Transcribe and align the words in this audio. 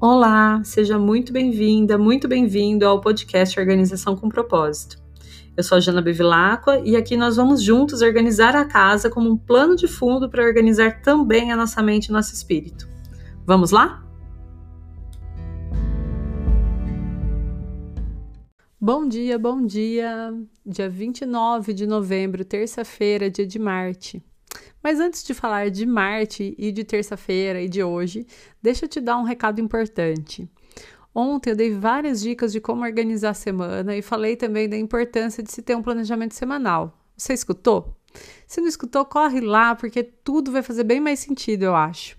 Olá, 0.00 0.62
seja 0.62 0.96
muito 0.96 1.32
bem-vinda, 1.32 1.98
muito 1.98 2.28
bem-vindo 2.28 2.86
ao 2.86 3.00
podcast 3.00 3.58
Organização 3.58 4.14
com 4.14 4.28
Propósito. 4.28 4.96
Eu 5.56 5.64
sou 5.64 5.76
a 5.76 5.80
Jana 5.80 6.00
Bevilacqua 6.00 6.78
e 6.84 6.94
aqui 6.94 7.16
nós 7.16 7.34
vamos 7.34 7.60
juntos 7.60 8.00
organizar 8.00 8.54
a 8.54 8.64
casa 8.64 9.10
como 9.10 9.28
um 9.28 9.36
plano 9.36 9.74
de 9.74 9.88
fundo 9.88 10.30
para 10.30 10.44
organizar 10.44 11.02
também 11.02 11.50
a 11.50 11.56
nossa 11.56 11.82
mente 11.82 12.06
e 12.06 12.12
nosso 12.12 12.32
espírito. 12.32 12.88
Vamos 13.44 13.72
lá? 13.72 14.06
Bom 18.80 19.08
dia, 19.08 19.36
bom 19.36 19.66
dia! 19.66 20.32
Dia 20.64 20.88
29 20.88 21.74
de 21.74 21.88
novembro, 21.88 22.44
terça-feira, 22.44 23.28
dia 23.28 23.44
de 23.44 23.58
Marte. 23.58 24.24
Mas 24.82 25.00
antes 25.00 25.24
de 25.24 25.34
falar 25.34 25.70
de 25.70 25.84
Marte 25.84 26.54
e 26.58 26.70
de 26.70 26.84
terça-feira 26.84 27.60
e 27.60 27.68
de 27.68 27.82
hoje, 27.82 28.26
deixa 28.62 28.84
eu 28.84 28.88
te 28.88 29.00
dar 29.00 29.18
um 29.18 29.24
recado 29.24 29.60
importante. 29.60 30.48
Ontem 31.14 31.50
eu 31.50 31.56
dei 31.56 31.72
várias 31.72 32.20
dicas 32.20 32.52
de 32.52 32.60
como 32.60 32.84
organizar 32.84 33.30
a 33.30 33.34
semana 33.34 33.96
e 33.96 34.02
falei 34.02 34.36
também 34.36 34.68
da 34.68 34.76
importância 34.76 35.42
de 35.42 35.50
se 35.50 35.62
ter 35.62 35.76
um 35.76 35.82
planejamento 35.82 36.34
semanal. 36.34 36.96
Você 37.16 37.32
escutou? 37.32 37.96
Se 38.46 38.60
não 38.60 38.68
escutou, 38.68 39.04
corre 39.04 39.40
lá, 39.40 39.74
porque 39.74 40.02
tudo 40.02 40.52
vai 40.52 40.62
fazer 40.62 40.84
bem 40.84 41.00
mais 41.00 41.18
sentido, 41.18 41.64
eu 41.64 41.74
acho. 41.74 42.16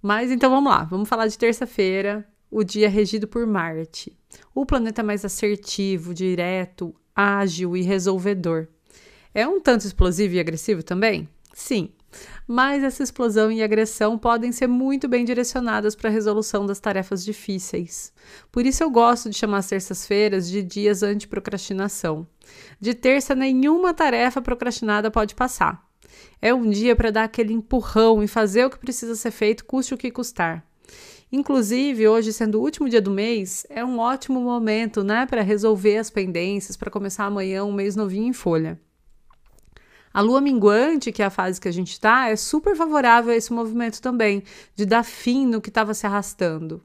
Mas 0.00 0.30
então 0.30 0.50
vamos 0.50 0.72
lá, 0.72 0.84
vamos 0.84 1.08
falar 1.08 1.26
de 1.26 1.38
terça-feira, 1.38 2.26
o 2.50 2.62
dia 2.62 2.88
regido 2.88 3.26
por 3.26 3.46
Marte. 3.46 4.16
O 4.54 4.66
planeta 4.66 5.02
mais 5.02 5.24
assertivo, 5.24 6.12
direto, 6.12 6.94
ágil 7.14 7.76
e 7.76 7.82
resolvedor. 7.82 8.68
É 9.34 9.46
um 9.46 9.60
tanto 9.60 9.86
explosivo 9.86 10.34
e 10.34 10.40
agressivo 10.40 10.82
também? 10.82 11.28
Sim, 11.54 11.90
mas 12.46 12.82
essa 12.82 13.02
explosão 13.02 13.50
e 13.50 13.62
agressão 13.62 14.18
podem 14.18 14.52
ser 14.52 14.66
muito 14.66 15.08
bem 15.08 15.24
direcionadas 15.24 15.94
para 15.94 16.10
a 16.10 16.12
resolução 16.12 16.66
das 16.66 16.80
tarefas 16.80 17.24
difíceis. 17.24 18.12
Por 18.50 18.66
isso 18.66 18.82
eu 18.82 18.90
gosto 18.90 19.30
de 19.30 19.36
chamar 19.36 19.58
as 19.58 19.68
terças-feiras 19.68 20.48
de 20.48 20.62
dias 20.62 21.02
anti-procrastinação. 21.02 22.26
De 22.80 22.94
terça, 22.94 23.34
nenhuma 23.34 23.94
tarefa 23.94 24.42
procrastinada 24.42 25.10
pode 25.10 25.34
passar. 25.34 25.86
É 26.40 26.52
um 26.52 26.68
dia 26.68 26.94
para 26.94 27.10
dar 27.10 27.24
aquele 27.24 27.52
empurrão 27.52 28.22
e 28.22 28.28
fazer 28.28 28.66
o 28.66 28.70
que 28.70 28.78
precisa 28.78 29.14
ser 29.14 29.30
feito, 29.30 29.64
custe 29.64 29.94
o 29.94 29.98
que 29.98 30.10
custar. 30.10 30.64
Inclusive, 31.30 32.06
hoje 32.06 32.32
sendo 32.32 32.58
o 32.58 32.62
último 32.62 32.90
dia 32.90 33.00
do 33.00 33.10
mês, 33.10 33.66
é 33.70 33.82
um 33.82 33.98
ótimo 33.98 34.38
momento, 34.38 35.02
né, 35.02 35.24
para 35.24 35.40
resolver 35.40 35.96
as 35.96 36.10
pendências, 36.10 36.76
para 36.76 36.90
começar 36.90 37.24
amanhã 37.24 37.64
um 37.64 37.72
mês 37.72 37.96
novinho 37.96 38.28
em 38.28 38.34
folha. 38.34 38.78
A 40.12 40.20
lua 40.20 40.40
minguante, 40.40 41.10
que 41.10 41.22
é 41.22 41.26
a 41.26 41.30
fase 41.30 41.60
que 41.60 41.68
a 41.68 41.72
gente 41.72 41.92
está, 41.92 42.28
é 42.28 42.36
super 42.36 42.76
favorável 42.76 43.32
a 43.32 43.36
esse 43.36 43.52
movimento 43.52 44.00
também, 44.00 44.42
de 44.74 44.84
dar 44.84 45.02
fim 45.02 45.46
no 45.46 45.60
que 45.60 45.70
estava 45.70 45.94
se 45.94 46.06
arrastando. 46.06 46.82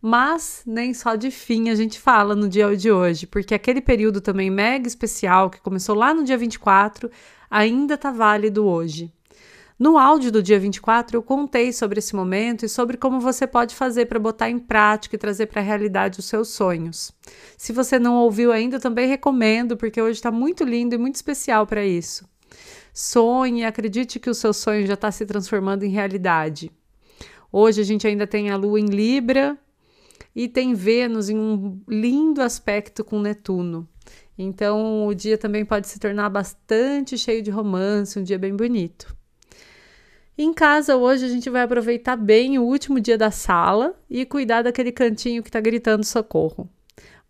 Mas 0.00 0.62
nem 0.64 0.94
só 0.94 1.16
de 1.16 1.30
fim 1.30 1.68
a 1.70 1.74
gente 1.74 1.98
fala 1.98 2.36
no 2.36 2.48
dia 2.48 2.76
de 2.76 2.92
hoje, 2.92 3.26
porque 3.26 3.54
aquele 3.54 3.80
período 3.80 4.20
também 4.20 4.50
mega 4.50 4.86
especial 4.86 5.50
que 5.50 5.60
começou 5.60 5.96
lá 5.96 6.14
no 6.14 6.22
dia 6.22 6.38
24 6.38 7.10
ainda 7.50 7.94
está 7.94 8.12
válido 8.12 8.66
hoje. 8.66 9.12
No 9.78 9.98
áudio 9.98 10.32
do 10.32 10.42
dia 10.42 10.58
24, 10.58 11.18
eu 11.18 11.22
contei 11.22 11.70
sobre 11.70 11.98
esse 11.98 12.16
momento 12.16 12.64
e 12.64 12.68
sobre 12.68 12.96
como 12.96 13.20
você 13.20 13.46
pode 13.46 13.74
fazer 13.74 14.06
para 14.06 14.18
botar 14.18 14.48
em 14.48 14.58
prática 14.58 15.16
e 15.16 15.18
trazer 15.18 15.46
para 15.46 15.60
a 15.60 15.64
realidade 15.64 16.18
os 16.18 16.24
seus 16.24 16.48
sonhos. 16.48 17.12
Se 17.58 17.74
você 17.74 17.98
não 17.98 18.14
ouviu 18.14 18.52
ainda, 18.52 18.80
também 18.80 19.06
recomendo, 19.06 19.76
porque 19.76 20.00
hoje 20.00 20.18
está 20.18 20.30
muito 20.30 20.64
lindo 20.64 20.94
e 20.94 20.98
muito 20.98 21.16
especial 21.16 21.66
para 21.66 21.84
isso. 21.84 22.24
Sonhe, 22.92 23.64
acredite 23.64 24.18
que 24.18 24.30
o 24.30 24.34
seu 24.34 24.52
sonho 24.52 24.86
já 24.86 24.94
está 24.94 25.10
se 25.10 25.26
transformando 25.26 25.84
em 25.84 25.90
realidade. 25.90 26.70
Hoje 27.52 27.80
a 27.80 27.84
gente 27.84 28.06
ainda 28.06 28.26
tem 28.26 28.50
a 28.50 28.56
Lua 28.56 28.80
em 28.80 28.86
Libra 28.86 29.58
e 30.34 30.48
tem 30.48 30.74
Vênus 30.74 31.28
em 31.28 31.38
um 31.38 31.80
lindo 31.88 32.42
aspecto 32.42 33.04
com 33.04 33.20
Netuno. 33.20 33.88
Então 34.38 35.06
o 35.06 35.14
dia 35.14 35.38
também 35.38 35.64
pode 35.64 35.88
se 35.88 35.98
tornar 35.98 36.28
bastante 36.28 37.16
cheio 37.16 37.42
de 37.42 37.50
romance, 37.50 38.18
um 38.18 38.22
dia 38.22 38.38
bem 38.38 38.54
bonito. 38.54 39.16
Em 40.38 40.52
casa 40.52 40.96
hoje 40.96 41.24
a 41.24 41.28
gente 41.28 41.48
vai 41.48 41.62
aproveitar 41.62 42.16
bem 42.16 42.58
o 42.58 42.62
último 42.62 43.00
dia 43.00 43.16
da 43.16 43.30
sala 43.30 43.94
e 44.10 44.26
cuidar 44.26 44.62
daquele 44.62 44.92
cantinho 44.92 45.42
que 45.42 45.48
está 45.48 45.60
gritando 45.60 46.04
socorro. 46.04 46.68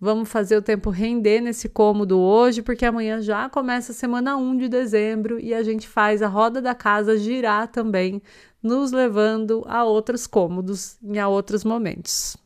Vamos 0.07 0.29
fazer 0.29 0.57
o 0.57 0.63
tempo 0.63 0.89
render 0.89 1.41
nesse 1.41 1.69
cômodo 1.69 2.17
hoje, 2.17 2.63
porque 2.63 2.87
amanhã 2.87 3.21
já 3.21 3.49
começa 3.49 3.91
a 3.91 3.95
semana 3.95 4.37
1 4.37 4.57
de 4.57 4.69
dezembro 4.69 5.41
e 5.41 5.53
a 5.53 5.65
gente 5.65 5.89
faz 5.89 6.23
a 6.23 6.29
roda 6.29 6.63
da 6.63 6.77
casa 6.77 7.19
girar 7.19 7.67
também, 7.67 8.23
nos 8.63 8.93
levando 8.93 9.65
a 9.67 9.83
outros 9.83 10.25
cômodos 10.25 10.97
em 11.03 11.19
a 11.19 11.27
outros 11.27 11.65
momentos. 11.65 12.37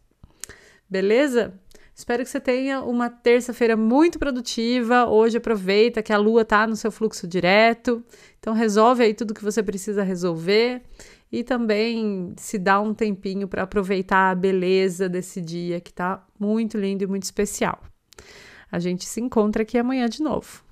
Beleza? 0.89 1.53
Espero 1.95 2.25
que 2.25 2.31
você 2.31 2.41
tenha 2.41 2.81
uma 2.81 3.11
terça-feira 3.11 3.77
muito 3.77 4.19
produtiva. 4.19 5.05
Hoje 5.05 5.37
aproveita 5.37 6.03
que 6.03 6.15
a 6.15 6.17
lua 6.17 6.41
está 6.41 6.67
no 6.67 6.77
seu 6.77 6.91
fluxo 6.91 7.29
direto. 7.29 8.03
Então 8.39 8.55
resolve 8.55 9.03
aí 9.03 9.13
tudo 9.13 9.35
que 9.35 9.45
você 9.45 9.63
precisa 9.63 10.03
resolver 10.03 10.81
e 11.33 11.45
também 11.45 12.33
se 12.37 12.59
dá 12.59 12.81
um 12.81 12.93
tempinho 12.93 13.47
para 13.47 13.63
aproveitar 13.63 14.31
a 14.31 14.35
beleza 14.35 15.09
desse 15.09 15.41
dia 15.41 15.81
que 15.81 15.91
está 15.91 16.25
muito 16.39 16.77
lindo 16.77 17.05
e 17.05 17.07
muito 17.07 17.23
especial. 17.23 17.81
A 18.71 18.79
gente 18.79 19.05
se 19.05 19.21
encontra 19.21 19.63
aqui 19.63 19.79
amanhã 19.79 20.09
de 20.09 20.23
novo. 20.23 20.63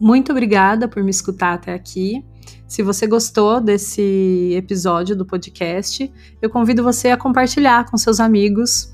Muito 0.00 0.32
obrigada 0.32 0.86
por 0.86 1.02
me 1.02 1.10
escutar 1.10 1.54
até 1.54 1.72
aqui. 1.72 2.24
Se 2.66 2.82
você 2.82 3.06
gostou 3.06 3.60
desse 3.60 4.52
episódio 4.54 5.16
do 5.16 5.24
podcast, 5.24 6.12
eu 6.42 6.50
convido 6.50 6.82
você 6.82 7.08
a 7.08 7.16
compartilhar 7.16 7.88
com 7.90 7.96
seus 7.96 8.20
amigos 8.20 8.93